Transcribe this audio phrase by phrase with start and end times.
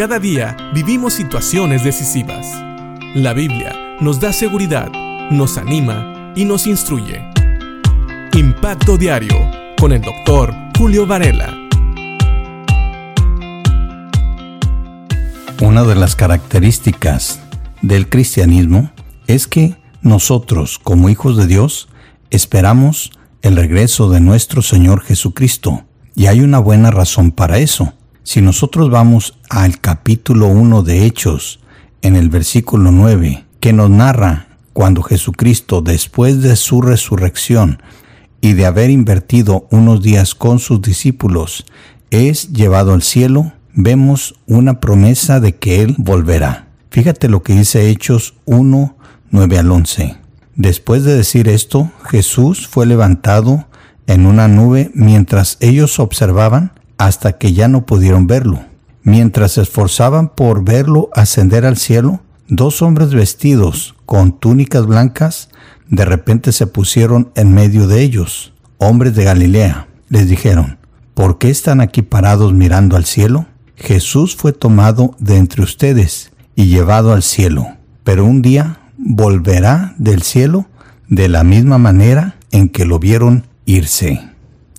[0.00, 2.46] Cada día vivimos situaciones decisivas.
[3.14, 4.90] La Biblia nos da seguridad,
[5.30, 7.20] nos anima y nos instruye.
[8.32, 9.36] Impacto Diario
[9.78, 11.54] con el doctor Julio Varela.
[15.60, 17.42] Una de las características
[17.82, 18.90] del cristianismo
[19.26, 21.90] es que nosotros, como hijos de Dios,
[22.30, 23.12] esperamos
[23.42, 25.84] el regreso de nuestro Señor Jesucristo.
[26.14, 27.92] Y hay una buena razón para eso.
[28.32, 31.58] Si nosotros vamos al capítulo 1 de Hechos,
[32.00, 37.82] en el versículo 9, que nos narra cuando Jesucristo, después de su resurrección
[38.40, 41.66] y de haber invertido unos días con sus discípulos,
[42.12, 46.68] es llevado al cielo, vemos una promesa de que Él volverá.
[46.92, 48.96] Fíjate lo que dice Hechos 1,
[49.32, 50.18] 9 al 11.
[50.54, 53.66] Después de decir esto, Jesús fue levantado
[54.06, 58.60] en una nube mientras ellos observaban hasta que ya no pudieron verlo.
[59.02, 65.48] Mientras se esforzaban por verlo ascender al cielo, dos hombres vestidos con túnicas blancas
[65.88, 69.88] de repente se pusieron en medio de ellos, hombres de Galilea.
[70.10, 70.76] Les dijeron,
[71.14, 73.46] ¿por qué están aquí parados mirando al cielo?
[73.76, 77.66] Jesús fue tomado de entre ustedes y llevado al cielo,
[78.04, 80.66] pero un día volverá del cielo
[81.08, 84.20] de la misma manera en que lo vieron irse.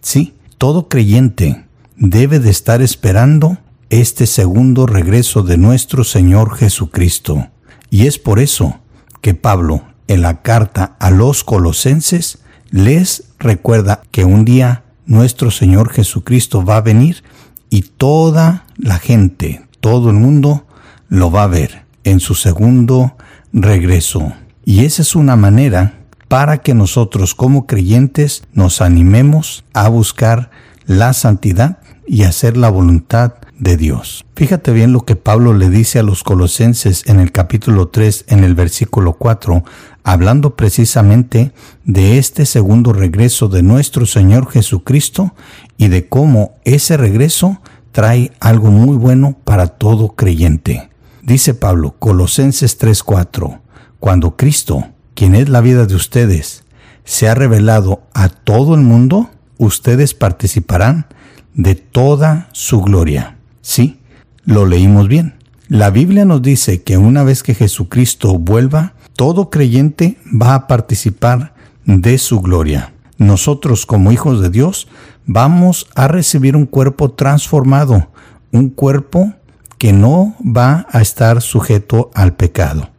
[0.00, 1.65] Sí, todo creyente
[1.96, 3.58] debe de estar esperando
[3.90, 7.48] este segundo regreso de nuestro Señor Jesucristo.
[7.90, 8.80] Y es por eso
[9.20, 12.38] que Pablo, en la carta a los colosenses,
[12.70, 17.22] les recuerda que un día nuestro Señor Jesucristo va a venir
[17.70, 20.66] y toda la gente, todo el mundo,
[21.08, 23.16] lo va a ver en su segundo
[23.52, 24.32] regreso.
[24.64, 30.50] Y esa es una manera para que nosotros como creyentes nos animemos a buscar
[30.86, 34.24] la santidad y hacer la voluntad de Dios.
[34.34, 38.44] Fíjate bien lo que Pablo le dice a los colosenses en el capítulo 3, en
[38.44, 39.64] el versículo 4,
[40.04, 41.52] hablando precisamente
[41.84, 45.34] de este segundo regreso de nuestro Señor Jesucristo
[45.78, 47.60] y de cómo ese regreso
[47.92, 50.90] trae algo muy bueno para todo creyente.
[51.22, 53.60] Dice Pablo, Colosenses 3:4,
[53.98, 56.64] cuando Cristo, quien es la vida de ustedes,
[57.04, 61.06] se ha revelado a todo el mundo, ustedes participarán
[61.56, 63.38] de toda su gloria.
[63.62, 63.98] Sí,
[64.44, 65.34] lo leímos bien.
[65.68, 71.54] La Biblia nos dice que una vez que Jesucristo vuelva, todo creyente va a participar
[71.84, 72.92] de su gloria.
[73.18, 74.86] Nosotros como hijos de Dios
[75.24, 78.10] vamos a recibir un cuerpo transformado,
[78.52, 79.32] un cuerpo
[79.78, 82.90] que no va a estar sujeto al pecado.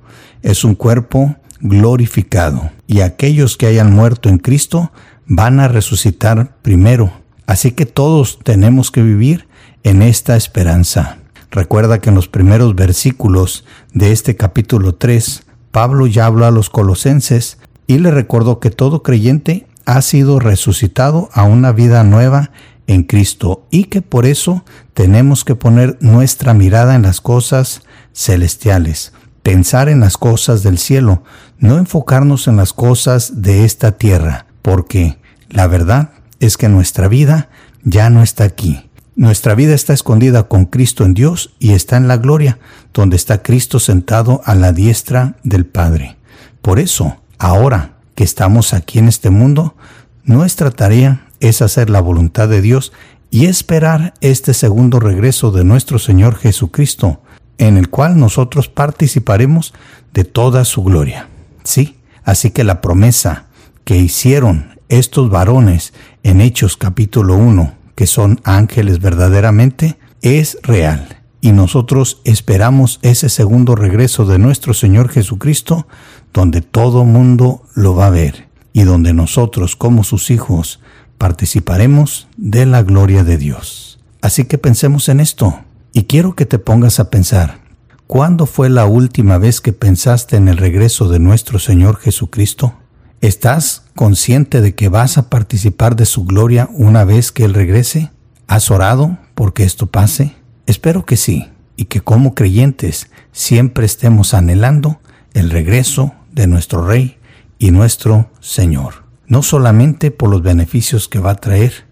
[0.41, 4.91] Es un cuerpo glorificado y aquellos que hayan muerto en Cristo
[5.25, 7.12] van a resucitar primero
[7.47, 9.47] Así que todos tenemos que vivir
[9.84, 11.18] en esta esperanza.
[11.50, 13.63] Recuerda que en los primeros versículos
[13.94, 19.02] de este capítulo 3, Pablo ya habló a los colosenses y le recordó que todo
[19.02, 22.52] creyente ha sido resucitado a una vida nueva
[22.85, 27.81] en Cristo y que por eso tenemos que poner nuestra mirada en las cosas
[28.14, 31.24] celestiales, pensar en las cosas del cielo,
[31.59, 35.18] no enfocarnos en las cosas de esta tierra, porque
[35.50, 37.49] la verdad es que nuestra vida
[37.83, 38.89] ya no está aquí.
[39.15, 42.59] Nuestra vida está escondida con Cristo en Dios y está en la gloria,
[42.93, 46.17] donde está Cristo sentado a la diestra del Padre.
[46.61, 49.75] Por eso, ahora que estamos aquí en este mundo,
[50.23, 52.93] nuestra tarea es hacer la voluntad de Dios
[53.31, 57.21] y esperar este segundo regreso de nuestro Señor Jesucristo,
[57.57, 59.73] en el cual nosotros participaremos
[60.13, 61.27] de toda su gloria.
[61.63, 63.45] Sí, así que la promesa
[63.83, 65.93] que hicieron estos varones
[66.27, 71.21] en Hechos capítulo 1, que son ángeles verdaderamente, es real.
[71.39, 75.87] Y nosotros esperamos ese segundo regreso de nuestro Señor Jesucristo,
[76.33, 80.81] donde todo mundo lo va a ver y donde nosotros como sus hijos
[81.17, 83.99] participaremos de la gloria de Dios.
[84.21, 85.61] Así que pensemos en esto
[85.93, 87.61] y quiero que te pongas a pensar,
[88.05, 92.73] ¿cuándo fue la última vez que pensaste en el regreso de nuestro Señor Jesucristo?
[93.22, 98.11] ¿Estás consciente de que vas a participar de su gloria una vez que Él regrese?
[98.47, 100.35] ¿Has orado porque esto pase?
[100.67, 104.99] Espero que sí, y que como creyentes siempre estemos anhelando
[105.34, 107.17] el regreso de nuestro Rey
[107.58, 109.05] y nuestro Señor.
[109.25, 111.85] No solamente por los beneficios que va a traer,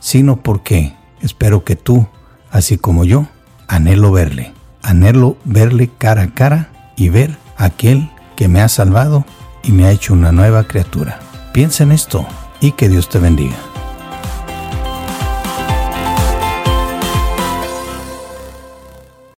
[0.00, 2.08] sino porque espero que tú,
[2.50, 3.28] así como yo,
[3.68, 9.26] anhelo verle, anhelo verle cara a cara y ver a aquel que me ha salvado
[9.62, 11.20] y me ha hecho una nueva criatura.
[11.52, 12.26] Piensa en esto
[12.60, 13.56] y que Dios te bendiga.